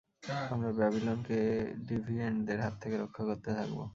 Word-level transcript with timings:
আমরা 0.49 0.69
ব্যাবিলনকে 0.71 1.39
ডিভিয়েন্টদের 1.87 2.59
হাত 2.61 2.75
থেকে 2.81 2.95
রক্ষা 2.97 3.23
করতে 3.23 3.49
থাকব। 3.57 3.77